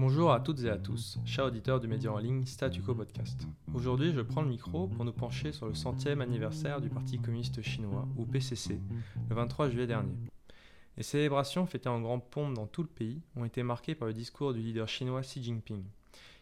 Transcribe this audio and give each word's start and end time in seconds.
Bonjour 0.00 0.32
à 0.32 0.40
toutes 0.40 0.64
et 0.64 0.70
à 0.70 0.78
tous, 0.78 1.18
chers 1.26 1.44
auditeurs 1.44 1.78
du 1.78 1.86
média 1.86 2.10
en 2.10 2.16
ligne 2.16 2.46
Statu 2.46 2.80
Podcast. 2.80 3.46
Aujourd'hui, 3.74 4.12
je 4.14 4.22
prends 4.22 4.40
le 4.40 4.48
micro 4.48 4.88
pour 4.88 5.04
nous 5.04 5.12
pencher 5.12 5.52
sur 5.52 5.66
le 5.66 5.74
centième 5.74 6.22
anniversaire 6.22 6.80
du 6.80 6.88
Parti 6.88 7.18
communiste 7.18 7.60
chinois, 7.60 8.08
ou 8.16 8.24
PCC, 8.24 8.80
le 9.28 9.34
23 9.34 9.68
juillet 9.68 9.86
dernier. 9.86 10.14
Les 10.96 11.02
célébrations 11.02 11.66
fêtées 11.66 11.90
en 11.90 12.00
grande 12.00 12.24
pompe 12.24 12.54
dans 12.54 12.66
tout 12.66 12.80
le 12.80 12.88
pays 12.88 13.20
ont 13.36 13.44
été 13.44 13.62
marquées 13.62 13.94
par 13.94 14.08
le 14.08 14.14
discours 14.14 14.54
du 14.54 14.60
leader 14.60 14.88
chinois 14.88 15.20
Xi 15.20 15.42
Jinping. 15.42 15.84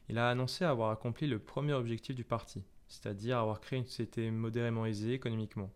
Il 0.08 0.18
a 0.18 0.30
annoncé 0.30 0.64
avoir 0.64 0.92
accompli 0.92 1.26
le 1.26 1.40
premier 1.40 1.72
objectif 1.72 2.14
du 2.14 2.22
parti, 2.22 2.62
c'est-à-dire 2.86 3.38
avoir 3.38 3.60
créé 3.60 3.80
une 3.80 3.86
société 3.86 4.30
modérément 4.30 4.86
aisée 4.86 5.14
économiquement. 5.14 5.72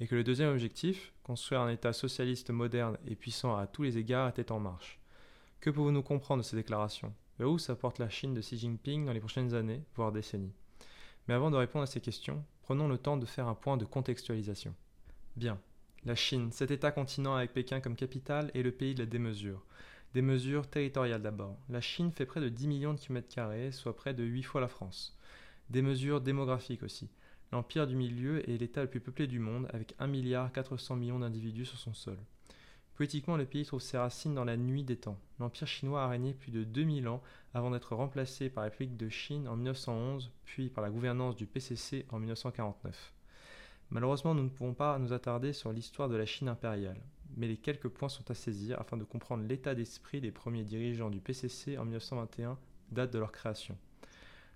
Et 0.00 0.08
que 0.08 0.16
le 0.16 0.24
deuxième 0.24 0.50
objectif, 0.50 1.12
construire 1.22 1.60
un 1.60 1.70
État 1.70 1.92
socialiste 1.92 2.50
moderne 2.50 2.98
et 3.06 3.14
puissant 3.14 3.56
à 3.56 3.68
tous 3.68 3.84
les 3.84 3.98
égards, 3.98 4.28
était 4.28 4.50
en 4.50 4.58
marche. 4.58 4.98
Que 5.64 5.70
pouvons-nous 5.70 6.02
comprendre 6.02 6.42
de 6.42 6.46
ces 6.46 6.56
déclarations? 6.56 7.14
Vers 7.38 7.48
où 7.48 7.58
s'apporte 7.58 7.98
la 7.98 8.10
Chine 8.10 8.34
de 8.34 8.42
Xi 8.42 8.58
Jinping 8.58 9.06
dans 9.06 9.14
les 9.14 9.20
prochaines 9.20 9.54
années, 9.54 9.82
voire 9.94 10.12
décennies 10.12 10.52
Mais 11.26 11.32
avant 11.32 11.50
de 11.50 11.56
répondre 11.56 11.84
à 11.84 11.86
ces 11.86 12.02
questions, 12.02 12.44
prenons 12.60 12.86
le 12.86 12.98
temps 12.98 13.16
de 13.16 13.24
faire 13.24 13.48
un 13.48 13.54
point 13.54 13.78
de 13.78 13.86
contextualisation. 13.86 14.74
Bien, 15.36 15.58
la 16.04 16.16
Chine, 16.16 16.52
cet 16.52 16.70
État-continent 16.70 17.34
avec 17.34 17.54
Pékin 17.54 17.80
comme 17.80 17.96
capitale, 17.96 18.50
est 18.52 18.62
le 18.62 18.72
pays 18.72 18.94
de 18.94 19.04
la 19.04 19.06
démesure. 19.06 19.64
Démesure 20.12 20.68
territoriale 20.68 21.22
d'abord. 21.22 21.56
La 21.70 21.80
Chine 21.80 22.12
fait 22.12 22.26
près 22.26 22.42
de 22.42 22.50
10 22.50 22.68
millions 22.68 22.92
de 22.92 23.00
kilomètres 23.00 23.34
carrés, 23.34 23.72
soit 23.72 23.96
près 23.96 24.12
de 24.12 24.22
8 24.22 24.42
fois 24.42 24.60
la 24.60 24.68
France. 24.68 25.16
Démesure 25.70 26.20
démographique 26.20 26.82
aussi. 26.82 27.08
L'Empire 27.52 27.86
du 27.86 27.96
Milieu 27.96 28.46
est 28.50 28.58
l'État 28.58 28.82
le 28.82 28.90
plus 28.90 29.00
peuplé 29.00 29.26
du 29.26 29.38
monde, 29.38 29.66
avec 29.72 29.96
1,4 29.98 30.10
milliard 30.10 30.50
d'individus 31.20 31.64
sur 31.64 31.78
son 31.78 31.94
sol. 31.94 32.18
Politiquement, 32.94 33.36
le 33.36 33.44
pays 33.44 33.64
trouve 33.64 33.80
ses 33.80 33.98
racines 33.98 34.34
dans 34.34 34.44
la 34.44 34.56
nuit 34.56 34.84
des 34.84 34.96
temps. 34.96 35.18
L'Empire 35.40 35.66
chinois 35.66 36.04
a 36.04 36.08
régné 36.08 36.32
plus 36.32 36.52
de 36.52 36.62
2000 36.62 37.08
ans 37.08 37.22
avant 37.52 37.72
d'être 37.72 37.96
remplacé 37.96 38.48
par 38.48 38.62
la 38.62 38.70
République 38.70 38.96
de 38.96 39.08
Chine 39.08 39.48
en 39.48 39.56
1911, 39.56 40.30
puis 40.44 40.68
par 40.68 40.84
la 40.84 40.90
gouvernance 40.90 41.34
du 41.34 41.46
PCC 41.46 42.06
en 42.10 42.20
1949. 42.20 43.12
Malheureusement, 43.90 44.34
nous 44.34 44.44
ne 44.44 44.48
pouvons 44.48 44.74
pas 44.74 44.98
nous 45.00 45.12
attarder 45.12 45.52
sur 45.52 45.72
l'histoire 45.72 46.08
de 46.08 46.14
la 46.14 46.24
Chine 46.24 46.48
impériale, 46.48 47.00
mais 47.36 47.48
les 47.48 47.56
quelques 47.56 47.88
points 47.88 48.08
sont 48.08 48.30
à 48.30 48.34
saisir 48.34 48.80
afin 48.80 48.96
de 48.96 49.04
comprendre 49.04 49.44
l'état 49.44 49.74
d'esprit 49.74 50.20
des 50.20 50.30
premiers 50.30 50.64
dirigeants 50.64 51.10
du 51.10 51.20
PCC 51.20 51.76
en 51.78 51.84
1921, 51.84 52.56
date 52.92 53.12
de 53.12 53.18
leur 53.18 53.32
création. 53.32 53.76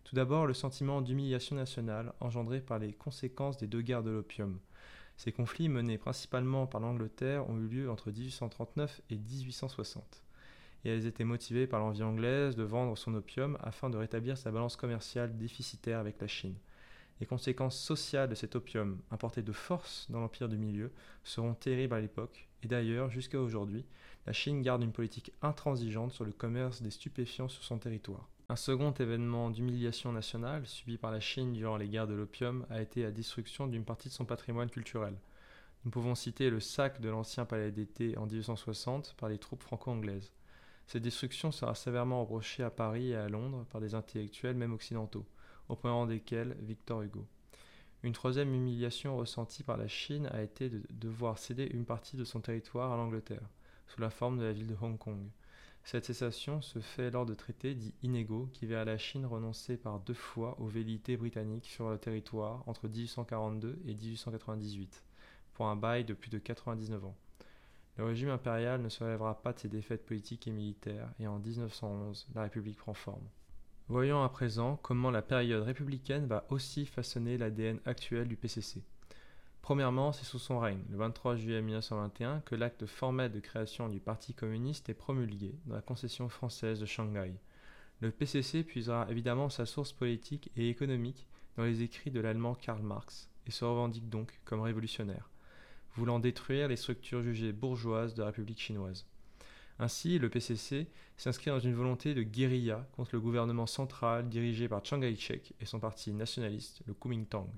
Tout 0.05 0.15
d'abord, 0.15 0.47
le 0.47 0.55
sentiment 0.55 1.03
d'humiliation 1.03 1.57
nationale 1.57 2.13
engendré 2.21 2.61
par 2.61 2.79
les 2.79 2.93
conséquences 2.93 3.59
des 3.59 3.67
deux 3.67 3.83
guerres 3.83 4.05
de 4.05 4.11
l'opium, 4.11 4.59
ces 5.19 5.33
conflits, 5.33 5.69
menés 5.69 5.99
principalement 5.99 6.69
par 6.69 6.81
l'Angleterre, 6.81 7.51
ont 7.51 7.59
eu 7.59 7.67
lieu 7.67 7.91
entre 7.91 8.13
1839 8.13 9.03
et 9.11 9.17
1860. 9.17 10.23
Et 10.85 10.91
elles 10.91 11.07
étaient 11.07 11.25
motivées 11.25 11.67
par 11.67 11.81
l'envie 11.81 12.05
anglaise 12.05 12.55
de 12.55 12.63
vendre 12.63 12.97
son 12.97 13.13
opium 13.15 13.59
afin 13.61 13.91
de 13.91 13.97
rétablir 13.97 14.39
sa 14.39 14.53
balance 14.53 14.77
commerciale 14.77 15.37
déficitaire 15.37 15.99
avec 15.99 16.21
la 16.21 16.29
Chine. 16.29 16.55
Les 17.19 17.27
conséquences 17.27 17.77
sociales 17.77 18.29
de 18.29 18.37
cet 18.37 18.55
opium, 18.55 19.01
importé 19.11 19.43
de 19.43 19.51
force 19.51 20.07
dans 20.09 20.21
l'Empire 20.21 20.49
du 20.49 20.57
Milieu, 20.57 20.93
seront 21.25 21.55
terribles 21.55 21.95
à 21.95 22.01
l'époque, 22.01 22.49
et 22.63 22.69
d'ailleurs, 22.69 23.11
jusqu'à 23.11 23.41
aujourd'hui, 23.41 23.85
la 24.25 24.33
Chine 24.33 24.63
garde 24.63 24.85
une 24.85 24.93
politique 24.93 25.33
intransigeante 25.43 26.13
sur 26.13 26.25
le 26.25 26.33
commerce 26.33 26.81
des 26.81 26.93
stupéfiants 26.93 27.49
sur 27.49 27.65
son 27.65 27.79
territoire. 27.79 28.29
Un 28.51 28.57
second 28.57 28.93
événement 28.93 29.51
d'humiliation 29.51 30.11
nationale 30.11 30.67
subi 30.67 30.97
par 30.97 31.11
la 31.11 31.21
Chine 31.21 31.53
durant 31.53 31.77
les 31.77 31.87
guerres 31.87 32.07
de 32.07 32.15
l'opium 32.15 32.65
a 32.71 32.81
été 32.81 33.03
la 33.03 33.11
destruction 33.11 33.67
d'une 33.67 33.85
partie 33.85 34.09
de 34.09 34.15
son 34.15 34.25
patrimoine 34.25 34.71
culturel. 34.71 35.19
Nous 35.85 35.91
pouvons 35.91 36.15
citer 36.15 36.49
le 36.49 36.59
sac 36.59 36.99
de 37.03 37.11
l'ancien 37.11 37.45
palais 37.45 37.73
d'été 37.73 38.17
en 38.17 38.25
1860 38.25 39.17
par 39.19 39.29
les 39.29 39.37
troupes 39.37 39.63
franco-anglaises. 39.63 40.33
Cette 40.87 41.03
destruction 41.03 41.53
sera 41.53 41.75
sévèrement 41.75 42.23
reprochée 42.23 42.63
à 42.63 42.71
Paris 42.71 43.11
et 43.11 43.17
à 43.17 43.29
Londres 43.29 43.67
par 43.69 43.83
des 43.83 43.95
intellectuels 43.95 44.57
même 44.57 44.73
occidentaux, 44.73 45.27
au 45.69 45.77
premier 45.77 45.93
rang 45.93 46.07
desquels 46.07 46.57
Victor 46.63 47.03
Hugo. 47.03 47.27
Une 48.03 48.15
troisième 48.15 48.55
humiliation 48.55 49.19
ressentie 49.19 49.63
par 49.63 49.77
la 49.77 49.89
Chine 49.89 50.27
a 50.33 50.41
été 50.41 50.71
de 50.71 50.81
devoir 50.89 51.37
céder 51.37 51.67
une 51.67 51.85
partie 51.85 52.17
de 52.17 52.25
son 52.25 52.41
territoire 52.41 52.93
à 52.93 52.97
l'Angleterre, 52.97 53.47
sous 53.89 54.01
la 54.01 54.09
forme 54.09 54.39
de 54.39 54.45
la 54.45 54.55
ville 54.55 54.69
de 54.69 54.77
Hong 54.81 54.97
Kong. 54.97 55.29
Cette 55.91 56.05
cessation 56.05 56.61
se 56.61 56.81
fait 56.81 57.11
lors 57.11 57.25
de 57.25 57.33
traités 57.33 57.75
dits 57.75 57.95
inégaux 58.03 58.51
qui 58.53 58.67
verraient 58.67 58.85
la 58.85 58.99
Chine 58.99 59.25
renoncer 59.25 59.79
par 59.79 60.01
deux 60.01 60.13
fois 60.13 60.55
aux 60.61 60.67
velléités 60.67 61.17
britanniques 61.17 61.65
sur 61.65 61.89
le 61.89 61.97
territoire 61.97 62.63
entre 62.67 62.89
1842 62.89 63.79
et 63.87 63.95
1898, 63.95 65.03
pour 65.55 65.67
un 65.67 65.77
bail 65.77 66.05
de 66.05 66.13
plus 66.13 66.29
de 66.29 66.37
99 66.37 67.07
ans. 67.07 67.17
Le 67.97 68.05
régime 68.05 68.29
impérial 68.29 68.83
ne 68.83 68.91
se 68.91 69.03
relèvera 69.03 69.41
pas 69.41 69.55
de 69.55 69.61
ses 69.61 69.71
défaites 69.71 70.05
politiques 70.05 70.47
et 70.47 70.53
militaires, 70.53 71.11
et 71.21 71.27
en 71.27 71.39
1911, 71.39 72.29
la 72.35 72.43
République 72.43 72.77
prend 72.77 72.93
forme. 72.93 73.27
Voyons 73.89 74.23
à 74.23 74.29
présent 74.29 74.79
comment 74.83 75.11
la 75.11 75.23
période 75.23 75.63
républicaine 75.63 76.27
va 76.27 76.45
aussi 76.51 76.85
façonner 76.85 77.39
l'ADN 77.39 77.81
actuel 77.87 78.29
du 78.29 78.37
PCC. 78.37 78.83
Premièrement, 79.69 80.13
c'est 80.13 80.25
sous 80.25 80.39
son 80.39 80.59
règne, 80.61 80.81
le 80.89 80.97
23 80.97 81.37
juillet 81.37 81.61
1921, 81.61 82.41
que 82.41 82.55
l'acte 82.55 82.87
formel 82.87 83.31
de 83.31 83.39
création 83.39 83.91
du 83.91 84.01
Parti 84.01 84.33
communiste 84.33 84.89
est 84.89 84.95
promulgué 84.95 85.55
dans 85.67 85.75
la 85.75 85.83
concession 85.83 86.31
française 86.31 86.81
de 86.81 86.87
Shanghai. 86.87 87.35
Le 88.01 88.11
PCC 88.11 88.65
puisera 88.65 89.07
évidemment 89.11 89.51
sa 89.51 89.67
source 89.67 89.93
politique 89.93 90.51
et 90.57 90.71
économique 90.71 91.27
dans 91.59 91.65
les 91.65 91.83
écrits 91.83 92.11
de 92.11 92.19
l'allemand 92.19 92.55
Karl 92.55 92.81
Marx 92.81 93.29
et 93.47 93.51
se 93.51 93.63
revendique 93.67 94.09
donc 94.09 94.41
comme 94.47 94.63
révolutionnaire, 94.63 95.29
voulant 95.97 96.19
détruire 96.19 96.69
les 96.69 96.77
structures 96.77 97.23
jugées 97.23 97.53
bourgeoises 97.53 98.15
de 98.15 98.23
la 98.23 98.29
République 98.29 98.63
chinoise. 98.63 99.05
Ainsi, 99.79 100.19
le 100.19 100.31
PCC 100.31 100.87
s'inscrit 101.19 101.51
dans 101.51 101.61
une 101.61 101.75
volonté 101.75 102.15
de 102.15 102.23
guérilla 102.23 102.89
contre 102.93 103.11
le 103.13 103.21
gouvernement 103.21 103.67
central 103.67 104.31
dirigé 104.31 104.67
par 104.67 104.83
Chiang 104.83 105.01
Kai-shek 105.01 105.53
et 105.61 105.67
son 105.67 105.79
parti 105.79 106.15
nationaliste, 106.15 106.81
le 106.87 106.95
Kuomintang. 106.95 107.51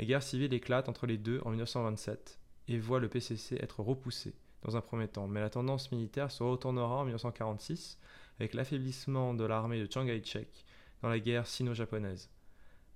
La 0.00 0.06
guerre 0.06 0.22
civile 0.22 0.54
éclate 0.54 0.88
entre 0.88 1.06
les 1.06 1.18
deux 1.18 1.42
en 1.44 1.50
1927 1.50 2.40
et 2.68 2.78
voit 2.78 3.00
le 3.00 3.10
PCC 3.10 3.56
être 3.56 3.82
repoussé 3.82 4.34
dans 4.62 4.74
un 4.74 4.80
premier 4.80 5.06
temps, 5.06 5.28
mais 5.28 5.42
la 5.42 5.50
tendance 5.50 5.92
militaire 5.92 6.30
se 6.30 6.42
retournera 6.42 6.96
en 6.96 7.04
1946 7.04 7.98
avec 8.38 8.54
l'affaiblissement 8.54 9.34
de 9.34 9.44
l'armée 9.44 9.78
de 9.78 9.92
Chiang 9.92 10.06
Kai-shek 10.06 10.64
dans 11.02 11.10
la 11.10 11.20
guerre 11.20 11.46
sino-japonaise. 11.46 12.30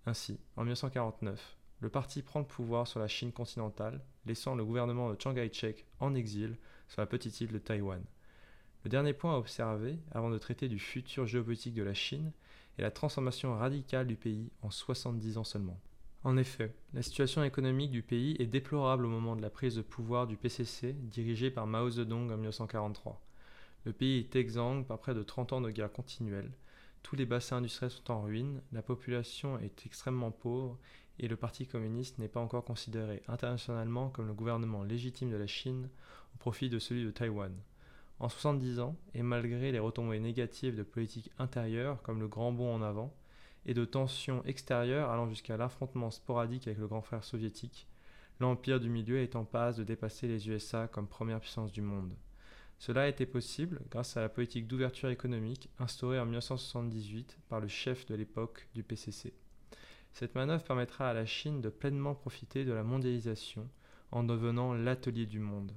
Ainsi, 0.07 0.41
en 0.57 0.63
1949, 0.63 1.59
le 1.81 1.91
parti 1.91 2.23
prend 2.23 2.41
le 2.41 2.47
pouvoir 2.47 2.89
sur 2.89 3.01
la 3.01 3.09
Chine 3.09 3.33
continentale, 3.33 4.01
laissant 4.25 4.55
le 4.55 4.65
gouvernement 4.65 5.13
de 5.13 5.21
Chiang 5.21 5.35
Kai-shek 5.35 5.85
en 6.01 6.15
exil 6.15 6.57
sur 6.89 7.03
la 7.03 7.07
petite 7.07 7.39
île 7.43 7.53
de 7.53 7.59
Taïwan. 7.59 8.03
Le 8.83 8.89
dernier 8.89 9.13
point 9.13 9.35
à 9.35 9.39
observer, 9.39 9.99
avant 10.13 10.31
de 10.31 10.39
traiter 10.39 10.69
du 10.69 10.79
futur 10.79 11.27
géopolitique 11.27 11.75
de 11.75 11.83
la 11.83 11.93
Chine, 11.93 12.33
est 12.79 12.83
la 12.83 12.91
transformation 12.91 13.55
radicale 13.59 14.07
du 14.07 14.17
pays 14.17 14.51
en 14.63 14.71
70 14.71 15.37
ans 15.37 15.45
seulement. 15.45 15.79
En 16.25 16.37
effet, 16.37 16.75
la 16.95 17.03
situation 17.03 17.45
économique 17.45 17.91
du 17.91 18.03
pays 18.03 18.35
est 18.39 18.47
déplorable 18.47 19.05
au 19.07 19.11
moment 19.11 19.37
de 19.37 19.43
la 19.43 19.51
prise 19.51 19.77
de 19.77 19.83
pouvoir 19.83 20.27
du 20.27 20.37
PCC 20.37 20.95
dirigé 20.95 21.51
par 21.51 21.67
Mao 21.67 21.91
Zedong 21.91 22.31
en 22.31 22.37
1943. 22.37 23.21
Le 23.85 23.93
pays 23.93 24.21
est 24.21 24.37
exsangue 24.37 24.87
par 24.87 24.99
près 24.99 25.15
de 25.15 25.23
30 25.23 25.53
ans 25.53 25.61
de 25.61 25.71
guerre 25.71 25.93
continuelle, 25.93 26.51
tous 27.05 27.17
les 27.17 27.27
bassins 27.27 27.59
industriels 27.59 27.91
sont 27.91 28.11
en 28.11 28.23
ruine, 28.23 28.62
la 28.73 28.81
population 28.81 29.59
est 29.59 29.85
extrêmement 29.85 30.31
pauvre 30.31 30.79
et 31.19 31.29
le 31.29 31.37
Parti 31.37 31.67
communiste 31.67 32.19
n'est 32.19 32.29
pas 32.29 32.41
encore 32.41 32.65
considéré 32.65 33.23
internationalement 33.29 34.09
comme 34.09 34.27
le 34.27 34.33
gouvernement 34.33 34.83
légitime 34.83 35.31
de 35.31 35.37
la 35.37 35.47
Chine 35.47 35.91
au 36.35 36.39
profit 36.39 36.71
de 36.71 36.79
celui 36.79 37.05
de 37.05 37.11
Taïwan. 37.11 37.53
En 38.21 38.31
70 38.31 38.81
ans, 38.81 38.97
et 39.12 39.23
malgré 39.23 39.71
les 39.71 39.79
retombées 39.79 40.19
négatives 40.19 40.77
de 40.77 40.83
politique 40.83 41.31
intérieure 41.39 42.01
comme 42.01 42.21
le 42.21 42.29
grand 42.29 42.53
bond 42.53 42.75
en 42.75 42.81
avant, 42.81 43.12
et 43.67 43.75
de 43.75 43.85
tensions 43.85 44.43
extérieures 44.45 45.11
allant 45.11 45.29
jusqu'à 45.29 45.57
l'affrontement 45.57 46.11
sporadique 46.11 46.67
avec 46.67 46.79
le 46.79 46.87
grand 46.87 47.03
frère 47.03 47.25
soviétique, 47.25 47.87
l'Empire 48.41 48.81
du 48.81 48.91
Milieu 48.91 49.19
est 49.19 49.37
en 49.37 49.45
passe 49.45 49.77
de 49.77 49.85
dépasser 49.85 50.27
les 50.27 50.49
USA 50.49 50.89
comme 50.89 51.07
première 51.07 51.41
puissance 51.41 51.73
du 51.73 51.83
monde. 51.83 52.15
Cela 52.79 53.03
a 53.03 53.09
été 53.09 53.25
possible 53.25 53.81
grâce 53.91 54.17
à 54.17 54.21
la 54.21 54.29
politique 54.29 54.67
d'ouverture 54.67 55.09
économique 55.09 55.71
instaurée 55.79 56.19
en 56.19 56.25
1978 56.25 57.38
par 57.49 57.61
le 57.61 57.69
chef 57.69 58.05
de 58.06 58.15
l'époque 58.15 58.69
du 58.75 58.83
PCC. 58.83 59.33
Cette 60.12 60.35
manœuvre 60.35 60.65
permettra 60.65 61.09
à 61.09 61.15
la 61.15 61.27
Chine 61.27 61.61
de 61.61 61.71
pleinement 61.71 62.15
profiter 62.15 62.65
de 62.65 62.73
la 62.73 62.85
mondialisation 62.85 63.69
en 64.11 64.23
devenant 64.23 64.75
l'atelier 64.75 65.27
du 65.27 65.41
monde. 65.41 65.73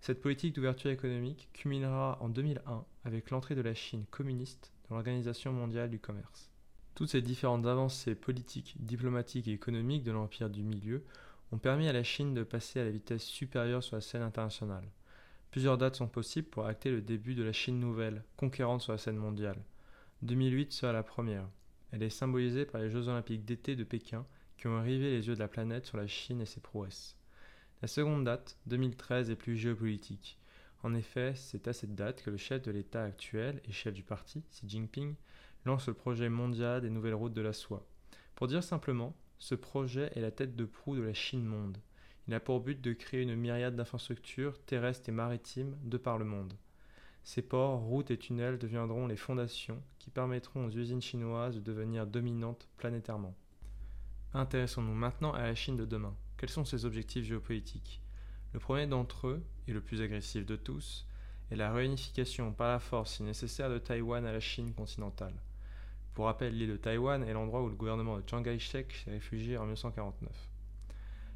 Cette 0.00 0.20
politique 0.20 0.54
d'ouverture 0.54 0.90
économique 0.90 1.50
culminera 1.52 2.18
en 2.20 2.28
2001 2.28 2.84
avec 3.04 3.30
l'entrée 3.30 3.54
de 3.54 3.60
la 3.60 3.74
Chine 3.74 4.06
communiste 4.10 4.72
dans 4.88 4.96
l'Organisation 4.96 5.52
mondiale 5.52 5.90
du 5.90 5.98
commerce. 5.98 6.50
Toutes 6.94 7.10
ces 7.10 7.22
différentes 7.22 7.66
avancées 7.66 8.14
politiques, 8.14 8.76
diplomatiques 8.78 9.48
et 9.48 9.52
économiques 9.52 10.02
de 10.02 10.12
l'Empire 10.12 10.50
du 10.50 10.62
Milieu 10.62 11.04
ont 11.52 11.58
permis 11.58 11.88
à 11.88 11.92
la 11.92 12.02
Chine 12.02 12.34
de 12.34 12.42
passer 12.42 12.80
à 12.80 12.84
la 12.84 12.90
vitesse 12.90 13.24
supérieure 13.24 13.82
sur 13.82 13.96
la 13.96 14.02
scène 14.02 14.22
internationale. 14.22 14.84
Plusieurs 15.50 15.78
dates 15.78 15.96
sont 15.96 16.08
possibles 16.08 16.48
pour 16.48 16.66
acter 16.66 16.90
le 16.90 17.00
début 17.00 17.34
de 17.34 17.42
la 17.42 17.52
Chine 17.52 17.80
nouvelle, 17.80 18.22
conquérante 18.36 18.82
sur 18.82 18.92
la 18.92 18.98
scène 18.98 19.16
mondiale. 19.16 19.58
2008 20.22 20.72
sera 20.72 20.92
la 20.92 21.02
première. 21.02 21.48
Elle 21.92 22.02
est 22.02 22.10
symbolisée 22.10 22.66
par 22.66 22.80
les 22.80 22.90
Jeux 22.90 23.08
olympiques 23.08 23.44
d'été 23.44 23.74
de 23.74 23.84
Pékin 23.84 24.24
qui 24.58 24.68
ont 24.68 24.80
rivé 24.80 25.10
les 25.10 25.26
yeux 25.26 25.34
de 25.34 25.40
la 25.40 25.48
planète 25.48 25.86
sur 25.86 25.96
la 25.96 26.06
Chine 26.06 26.40
et 26.40 26.46
ses 26.46 26.60
prouesses. 26.60 27.16
La 27.82 27.88
seconde 27.88 28.24
date, 28.24 28.58
2013, 28.66 29.30
est 29.30 29.36
plus 29.36 29.56
géopolitique. 29.56 30.38
En 30.82 30.94
effet, 30.94 31.32
c'est 31.34 31.66
à 31.66 31.72
cette 31.72 31.94
date 31.94 32.22
que 32.22 32.30
le 32.30 32.36
chef 32.36 32.62
de 32.62 32.70
l'État 32.70 33.02
actuel 33.02 33.60
et 33.66 33.72
chef 33.72 33.94
du 33.94 34.02
parti, 34.02 34.42
Xi 34.50 34.68
Jinping, 34.68 35.14
lance 35.64 35.88
le 35.88 35.94
projet 35.94 36.28
mondial 36.28 36.80
des 36.80 36.90
nouvelles 36.90 37.14
routes 37.14 37.34
de 37.34 37.40
la 37.40 37.52
soie. 37.52 37.86
Pour 38.34 38.46
dire 38.46 38.64
simplement, 38.64 39.14
ce 39.38 39.54
projet 39.54 40.10
est 40.14 40.20
la 40.20 40.30
tête 40.30 40.56
de 40.56 40.64
proue 40.64 40.96
de 40.96 41.02
la 41.02 41.14
Chine 41.14 41.44
monde. 41.44 41.78
Il 42.28 42.34
a 42.34 42.40
pour 42.40 42.60
but 42.60 42.80
de 42.80 42.92
créer 42.92 43.22
une 43.22 43.34
myriade 43.34 43.76
d'infrastructures 43.76 44.58
terrestres 44.64 45.08
et 45.08 45.12
maritimes 45.12 45.76
de 45.82 45.96
par 45.96 46.18
le 46.18 46.24
monde. 46.24 46.54
Ces 47.24 47.42
ports, 47.42 47.80
routes 47.80 48.10
et 48.10 48.18
tunnels 48.18 48.58
deviendront 48.58 49.06
les 49.06 49.16
fondations 49.16 49.82
qui 49.98 50.10
permettront 50.10 50.66
aux 50.66 50.70
usines 50.70 51.02
chinoises 51.02 51.54
de 51.54 51.60
devenir 51.60 52.06
dominantes 52.06 52.68
planétairement. 52.76 53.34
Intéressons-nous 54.32 54.94
maintenant 54.94 55.32
à 55.32 55.42
la 55.42 55.54
Chine 55.54 55.76
de 55.76 55.84
demain. 55.84 56.14
Quels 56.36 56.50
sont 56.50 56.64
ses 56.64 56.84
objectifs 56.84 57.24
géopolitiques? 57.24 58.00
Le 58.52 58.60
premier 58.60 58.86
d'entre 58.86 59.26
eux, 59.26 59.42
et 59.68 59.72
le 59.72 59.80
plus 59.80 60.00
agressif 60.00 60.46
de 60.46 60.56
tous, 60.56 61.06
est 61.50 61.56
la 61.56 61.72
réunification 61.72 62.52
par 62.52 62.68
la 62.68 62.78
force 62.78 63.16
si 63.16 63.22
nécessaire 63.22 63.70
de 63.70 63.78
Taïwan 63.78 64.24
à 64.24 64.32
la 64.32 64.40
Chine 64.40 64.72
continentale. 64.72 65.34
Pour 66.14 66.26
rappel, 66.26 66.56
l'île 66.56 66.70
de 66.70 66.76
Taïwan 66.76 67.22
est 67.22 67.32
l'endroit 67.32 67.62
où 67.62 67.68
le 67.68 67.74
gouvernement 67.74 68.18
de 68.18 68.28
Chiang 68.28 68.42
Kai-shek 68.42 68.92
s'est 68.92 69.10
réfugié 69.10 69.56
en 69.56 69.62
1949. 69.62 70.30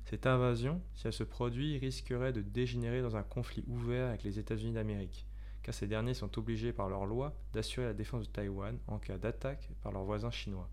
Cette 0.04 0.26
invasion, 0.26 0.82
si 0.94 1.06
elle 1.06 1.12
se 1.12 1.24
produit, 1.24 1.78
risquerait 1.78 2.32
de 2.32 2.42
dégénérer 2.42 3.00
dans 3.00 3.16
un 3.16 3.22
conflit 3.22 3.64
ouvert 3.68 4.08
avec 4.08 4.22
les 4.22 4.38
États-Unis 4.38 4.72
d'Amérique, 4.72 5.26
car 5.62 5.74
ces 5.74 5.86
derniers 5.86 6.14
sont 6.14 6.38
obligés 6.38 6.72
par 6.72 6.88
leur 6.88 7.06
loi 7.06 7.34
d'assurer 7.52 7.86
la 7.86 7.94
défense 7.94 8.26
de 8.26 8.32
Taïwan 8.32 8.78
en 8.86 8.98
cas 8.98 9.16
d'attaque 9.16 9.70
par 9.82 9.92
leurs 9.92 10.04
voisins 10.04 10.30
chinois. 10.30 10.68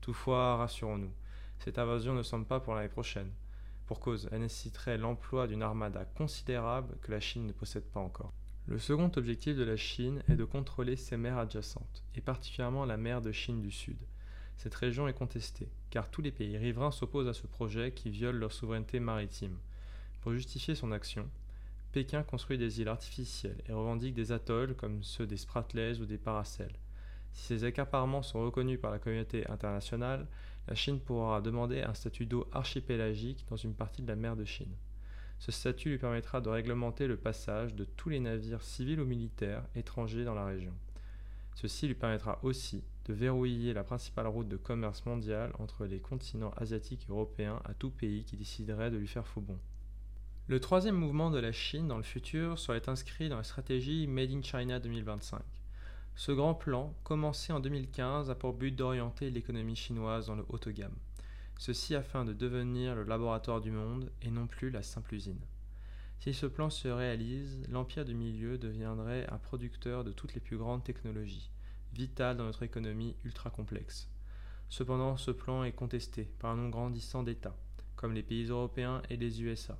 Toutefois, 0.00 0.56
rassurons-nous, 0.56 1.12
cette 1.58 1.78
invasion 1.78 2.14
ne 2.14 2.22
semble 2.22 2.46
pas 2.46 2.60
pour 2.60 2.74
l'année 2.74 2.88
prochaine. 2.88 3.32
Pour 3.86 3.98
cause, 3.98 4.28
elle 4.30 4.42
nécessiterait 4.42 4.98
l'emploi 4.98 5.46
d'une 5.46 5.62
armada 5.62 6.04
considérable 6.04 6.96
que 7.00 7.10
la 7.10 7.20
Chine 7.20 7.46
ne 7.46 7.52
possède 7.52 7.84
pas 7.84 8.00
encore. 8.00 8.32
Le 8.68 8.78
second 8.78 9.10
objectif 9.16 9.56
de 9.56 9.64
la 9.64 9.78
Chine 9.78 10.22
est 10.28 10.36
de 10.36 10.44
contrôler 10.44 10.96
ses 10.96 11.16
mers 11.16 11.38
adjacentes, 11.38 12.04
et 12.14 12.20
particulièrement 12.20 12.84
la 12.84 12.98
mer 12.98 13.22
de 13.22 13.32
Chine 13.32 13.62
du 13.62 13.70
Sud. 13.70 13.96
Cette 14.58 14.74
région 14.74 15.08
est 15.08 15.14
contestée, 15.14 15.70
car 15.88 16.10
tous 16.10 16.20
les 16.20 16.30
pays 16.30 16.58
riverains 16.58 16.90
s'opposent 16.90 17.28
à 17.28 17.32
ce 17.32 17.46
projet 17.46 17.92
qui 17.92 18.10
viole 18.10 18.36
leur 18.36 18.52
souveraineté 18.52 19.00
maritime. 19.00 19.56
Pour 20.20 20.32
justifier 20.34 20.74
son 20.74 20.92
action, 20.92 21.26
Pékin 21.92 22.22
construit 22.22 22.58
des 22.58 22.82
îles 22.82 22.88
artificielles 22.88 23.62
et 23.66 23.72
revendique 23.72 24.12
des 24.12 24.32
atolls 24.32 24.74
comme 24.74 25.02
ceux 25.02 25.26
des 25.26 25.38
Spratlys 25.38 25.98
ou 26.02 26.04
des 26.04 26.18
Paracels. 26.18 26.76
Si 27.32 27.46
ces 27.46 27.64
accaparements 27.64 28.22
sont 28.22 28.42
reconnus 28.42 28.78
par 28.78 28.90
la 28.90 28.98
communauté 28.98 29.48
internationale, 29.48 30.26
la 30.66 30.74
Chine 30.74 31.00
pourra 31.00 31.40
demander 31.40 31.80
un 31.80 31.94
statut 31.94 32.26
d'eau 32.26 32.46
archipélagique 32.52 33.46
dans 33.48 33.56
une 33.56 33.72
partie 33.72 34.02
de 34.02 34.08
la 34.08 34.16
mer 34.16 34.36
de 34.36 34.44
Chine. 34.44 34.76
Ce 35.38 35.52
statut 35.52 35.90
lui 35.90 35.98
permettra 35.98 36.40
de 36.40 36.48
réglementer 36.48 37.06
le 37.06 37.16
passage 37.16 37.74
de 37.74 37.84
tous 37.84 38.08
les 38.08 38.20
navires 38.20 38.62
civils 38.62 39.00
ou 39.00 39.04
militaires 39.04 39.64
étrangers 39.74 40.24
dans 40.24 40.34
la 40.34 40.44
région. 40.44 40.74
Ceci 41.54 41.86
lui 41.86 41.94
permettra 41.94 42.38
aussi 42.42 42.84
de 43.06 43.12
verrouiller 43.12 43.72
la 43.72 43.84
principale 43.84 44.26
route 44.26 44.48
de 44.48 44.56
commerce 44.56 45.04
mondial 45.06 45.52
entre 45.58 45.86
les 45.86 46.00
continents 46.00 46.52
asiatiques 46.56 47.06
et 47.08 47.12
européens 47.12 47.60
à 47.64 47.74
tout 47.74 47.90
pays 47.90 48.24
qui 48.24 48.36
déciderait 48.36 48.90
de 48.90 48.96
lui 48.96 49.08
faire 49.08 49.26
faux. 49.26 49.44
Le 50.46 50.60
troisième 50.60 50.94
mouvement 50.94 51.30
de 51.30 51.38
la 51.38 51.52
Chine 51.52 51.88
dans 51.88 51.96
le 51.96 52.02
futur 52.02 52.58
serait 52.58 52.88
inscrit 52.88 53.28
dans 53.28 53.36
la 53.36 53.44
stratégie 53.44 54.06
Made 54.06 54.30
in 54.30 54.42
China 54.42 54.78
2025. 54.80 55.42
Ce 56.14 56.32
grand 56.32 56.54
plan, 56.54 56.94
commencé 57.04 57.52
en 57.52 57.60
2015, 57.60 58.30
a 58.30 58.34
pour 58.34 58.54
but 58.54 58.72
d'orienter 58.72 59.30
l'économie 59.30 59.76
chinoise 59.76 60.26
dans 60.26 60.34
le 60.34 60.44
haut 60.48 60.58
de 60.58 60.70
gamme. 60.70 60.96
Ceci 61.58 61.94
afin 61.94 62.24
de 62.24 62.32
devenir 62.32 62.94
le 62.94 63.04
laboratoire 63.04 63.60
du 63.60 63.70
monde 63.70 64.10
et 64.22 64.30
non 64.30 64.46
plus 64.46 64.70
la 64.70 64.82
simple 64.82 65.14
usine. 65.14 65.44
Si 66.20 66.32
ce 66.32 66.46
plan 66.46 66.70
se 66.70 66.88
réalise, 66.88 67.60
l'Empire 67.68 68.06
du 68.06 68.14
Milieu 68.14 68.56
deviendrait 68.56 69.26
un 69.30 69.36
producteur 69.38 70.02
de 70.02 70.12
toutes 70.12 70.34
les 70.34 70.40
plus 70.40 70.56
grandes 70.56 70.84
technologies, 70.84 71.50
vitales 71.92 72.38
dans 72.38 72.44
notre 72.44 72.62
économie 72.62 73.14
ultra 73.24 73.50
complexe. 73.50 74.08
Cependant, 74.70 75.18
ce 75.18 75.30
plan 75.30 75.64
est 75.64 75.72
contesté 75.72 76.30
par 76.38 76.52
un 76.52 76.56
nombre 76.56 76.70
grandissant 76.70 77.22
d'États, 77.22 77.56
comme 77.96 78.14
les 78.14 78.22
pays 78.22 78.46
européens 78.46 79.02
et 79.10 79.16
les 79.16 79.42
USA, 79.42 79.78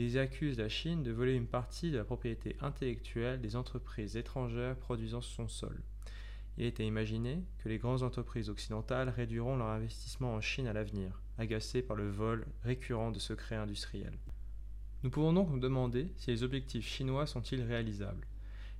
ils 0.00 0.18
accusent 0.18 0.58
la 0.58 0.68
Chine 0.68 1.02
de 1.02 1.10
voler 1.10 1.34
une 1.34 1.48
partie 1.48 1.90
de 1.90 1.96
la 1.96 2.04
propriété 2.04 2.56
intellectuelle 2.60 3.40
des 3.40 3.56
entreprises 3.56 4.16
étrangères 4.16 4.76
produisant 4.76 5.20
son 5.20 5.48
sol. 5.48 5.82
Il 6.60 6.66
était 6.66 6.84
imaginé 6.84 7.44
que 7.58 7.68
les 7.68 7.78
grandes 7.78 8.02
entreprises 8.02 8.50
occidentales 8.50 9.10
réduiront 9.10 9.56
leur 9.56 9.68
investissement 9.68 10.34
en 10.34 10.40
Chine 10.40 10.66
à 10.66 10.72
l'avenir, 10.72 11.22
agacées 11.38 11.82
par 11.82 11.96
le 11.96 12.10
vol 12.10 12.44
récurrent 12.64 13.12
de 13.12 13.20
secrets 13.20 13.54
industriels. 13.54 14.18
Nous 15.04 15.10
pouvons 15.10 15.32
donc 15.32 15.50
nous 15.50 15.60
demander 15.60 16.12
si 16.16 16.30
les 16.30 16.42
objectifs 16.42 16.84
chinois 16.84 17.28
sont-ils 17.28 17.62
réalisables. 17.62 18.26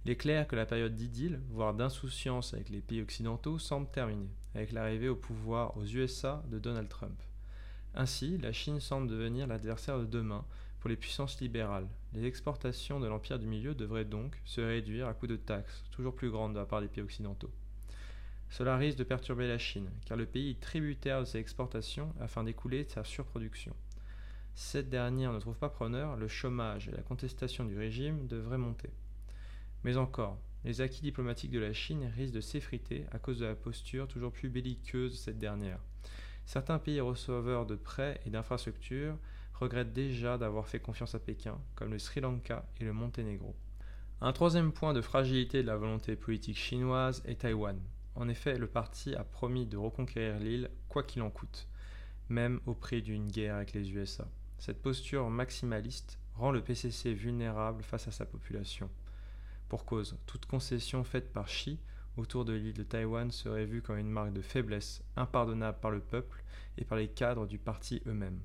Il 0.04 0.10
est 0.10 0.16
clair 0.16 0.48
que 0.48 0.56
la 0.56 0.66
période 0.66 0.96
d'idylle, 0.96 1.40
voire 1.50 1.72
d'insouciance 1.72 2.52
avec 2.52 2.68
les 2.68 2.80
pays 2.80 3.00
occidentaux, 3.00 3.60
semble 3.60 3.88
terminée, 3.88 4.34
avec 4.56 4.72
l'arrivée 4.72 5.08
au 5.08 5.14
pouvoir 5.14 5.76
aux 5.76 5.84
USA 5.84 6.42
de 6.50 6.58
Donald 6.58 6.88
Trump. 6.88 7.22
Ainsi, 7.94 8.38
la 8.38 8.52
Chine 8.52 8.80
semble 8.80 9.06
devenir 9.06 9.46
l'adversaire 9.46 10.00
de 10.00 10.06
demain 10.06 10.44
pour 10.80 10.90
les 10.90 10.96
puissances 10.96 11.40
libérales, 11.40 11.88
les 12.12 12.24
exportations 12.24 13.00
de 13.00 13.06
l'Empire 13.06 13.38
du 13.38 13.46
Milieu 13.46 13.74
devraient 13.74 14.04
donc 14.04 14.40
se 14.44 14.60
réduire 14.60 15.08
à 15.08 15.14
coup 15.14 15.26
de 15.26 15.36
taxes 15.36 15.84
toujours 15.90 16.14
plus 16.14 16.30
grandes 16.30 16.54
de 16.54 16.58
la 16.58 16.66
part 16.66 16.80
des 16.80 16.88
pays 16.88 17.02
occidentaux. 17.02 17.50
Cela 18.50 18.76
risque 18.76 18.98
de 18.98 19.04
perturber 19.04 19.46
la 19.46 19.58
Chine, 19.58 19.90
car 20.06 20.16
le 20.16 20.26
pays 20.26 20.50
est 20.50 20.60
tributaire 20.60 21.20
de 21.20 21.24
ses 21.24 21.38
exportations 21.38 22.14
afin 22.20 22.44
d'écouler 22.44 22.84
sa 22.84 23.04
surproduction. 23.04 23.74
Cette 24.54 24.88
dernière 24.88 25.32
ne 25.32 25.38
trouve 25.38 25.58
pas 25.58 25.68
preneur, 25.68 26.16
le 26.16 26.28
chômage 26.28 26.88
et 26.88 26.92
la 26.92 27.02
contestation 27.02 27.64
du 27.64 27.78
régime 27.78 28.26
devraient 28.26 28.58
monter. 28.58 28.90
Mais 29.84 29.96
encore, 29.96 30.38
les 30.64 30.80
acquis 30.80 31.02
diplomatiques 31.02 31.52
de 31.52 31.60
la 31.60 31.72
Chine 31.72 32.10
risquent 32.16 32.34
de 32.34 32.40
s'effriter 32.40 33.06
à 33.12 33.18
cause 33.18 33.38
de 33.38 33.46
la 33.46 33.54
posture 33.54 34.08
toujours 34.08 34.32
plus 34.32 34.48
belliqueuse 34.48 35.12
de 35.12 35.16
cette 35.16 35.38
dernière. 35.38 35.78
Certains 36.46 36.78
pays 36.78 37.00
receveurs 37.00 37.66
de 37.66 37.76
prêts 37.76 38.20
et 38.24 38.30
d'infrastructures 38.30 39.16
regrettent 39.54 39.92
déjà 39.92 40.38
d'avoir 40.38 40.66
fait 40.66 40.80
confiance 40.80 41.14
à 41.14 41.20
Pékin, 41.20 41.58
comme 41.74 41.92
le 41.92 41.98
Sri 41.98 42.20
Lanka 42.20 42.64
et 42.80 42.84
le 42.84 42.92
Monténégro. 42.92 43.54
Un 44.20 44.32
troisième 44.32 44.72
point 44.72 44.94
de 44.94 45.00
fragilité 45.00 45.62
de 45.62 45.68
la 45.68 45.76
volonté 45.76 46.16
politique 46.16 46.56
chinoise 46.56 47.22
est 47.26 47.42
Taïwan. 47.42 47.78
En 48.14 48.28
effet, 48.28 48.58
le 48.58 48.66
parti 48.66 49.14
a 49.14 49.24
promis 49.24 49.66
de 49.66 49.76
reconquérir 49.76 50.38
l'île 50.38 50.70
quoi 50.88 51.02
qu'il 51.02 51.22
en 51.22 51.30
coûte, 51.30 51.68
même 52.28 52.60
au 52.66 52.74
prix 52.74 53.02
d'une 53.02 53.28
guerre 53.28 53.56
avec 53.56 53.72
les 53.72 53.92
USA. 53.92 54.28
Cette 54.58 54.82
posture 54.82 55.30
maximaliste 55.30 56.18
rend 56.34 56.50
le 56.50 56.62
PCC 56.62 57.14
vulnérable 57.14 57.82
face 57.82 58.08
à 58.08 58.12
sa 58.12 58.26
population. 58.26 58.90
Pour 59.68 59.84
cause, 59.84 60.16
toute 60.26 60.46
concession 60.46 61.04
faite 61.04 61.32
par 61.32 61.46
Xi 61.46 61.78
autour 62.16 62.44
de 62.44 62.52
l'île 62.52 62.74
de 62.74 62.82
Taïwan 62.82 63.30
serait 63.30 63.66
vue 63.66 63.82
comme 63.82 63.98
une 63.98 64.10
marque 64.10 64.32
de 64.32 64.42
faiblesse 64.42 65.02
impardonnable 65.16 65.78
par 65.80 65.90
le 65.90 66.00
peuple 66.00 66.42
et 66.76 66.84
par 66.84 66.98
les 66.98 67.08
cadres 67.08 67.46
du 67.46 67.58
parti 67.58 68.02
eux-mêmes. 68.06 68.40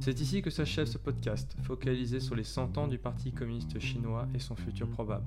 C'est 0.00 0.20
ici 0.20 0.42
que 0.42 0.50
s'achève 0.50 0.86
ce 0.86 0.98
podcast, 0.98 1.56
focalisé 1.62 2.20
sur 2.20 2.34
les 2.34 2.44
100 2.44 2.78
ans 2.78 2.88
du 2.88 2.98
Parti 2.98 3.32
communiste 3.32 3.78
chinois 3.78 4.28
et 4.34 4.38
son 4.38 4.56
futur 4.56 4.88
probable. 4.88 5.26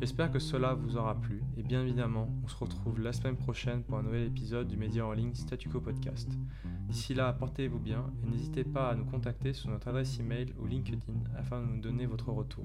J'espère 0.00 0.30
que 0.30 0.38
cela 0.38 0.74
vous 0.74 0.96
aura 0.96 1.16
plu, 1.16 1.42
et 1.56 1.62
bien 1.64 1.82
évidemment, 1.82 2.28
on 2.44 2.46
se 2.46 2.56
retrouve 2.56 3.00
la 3.00 3.12
semaine 3.12 3.36
prochaine 3.36 3.82
pour 3.82 3.98
un 3.98 4.04
nouvel 4.04 4.28
épisode 4.28 4.68
du 4.68 4.76
média 4.76 5.04
en 5.04 5.10
ligne 5.10 5.34
Statuco 5.34 5.80
Podcast. 5.80 6.30
D'ici 6.88 7.14
là, 7.14 7.32
portez-vous 7.32 7.80
bien 7.80 8.04
et 8.22 8.30
n'hésitez 8.30 8.62
pas 8.62 8.90
à 8.90 8.94
nous 8.94 9.04
contacter 9.04 9.52
sur 9.52 9.70
notre 9.70 9.88
adresse 9.88 10.20
email 10.20 10.54
ou 10.60 10.66
LinkedIn 10.66 11.00
afin 11.36 11.60
de 11.60 11.66
nous 11.66 11.80
donner 11.80 12.06
votre 12.06 12.30
retour. 12.30 12.64